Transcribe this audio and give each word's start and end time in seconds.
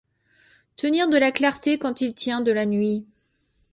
Tenir 0.77 1.07
de 1.09 1.17
la 1.19 1.31
clarté 1.31 1.77
quand 1.77 2.01
il 2.01 2.15
tient 2.15 2.41
de 2.41 2.51
la 2.51 2.65
nuit! 2.65 3.05